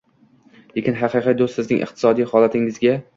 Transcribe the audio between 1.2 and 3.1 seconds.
do‘st sizning iqtisodiy holatingizga